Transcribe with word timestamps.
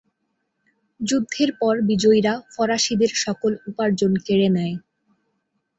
যুদ্ধের 0.99 1.49
পর 1.59 1.75
বিজয়ীরা 1.89 2.33
ফরাসিদের 2.53 3.11
সকল 3.23 3.51
উপার্জন 3.69 4.11
কেড়ে 4.25 4.49
নেয়। 4.49 4.75